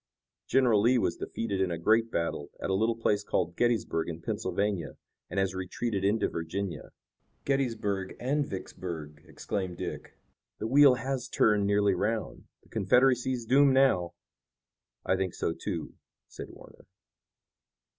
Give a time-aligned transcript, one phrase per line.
[0.47, 4.19] "General Lee was defeated in a great battle at a little place called Gettysburg in
[4.19, 4.97] Pennsylvania,
[5.29, 6.89] and has retreated into Virginia."
[7.45, 10.17] "Gettysburg and Vicksburg!" exclaimed Dick.
[10.57, 12.45] "The wheel has turned nearly 'round.
[12.63, 14.15] The Confederacy is doomed now."
[15.05, 15.93] "I think so, too,"
[16.27, 16.87] said Warner.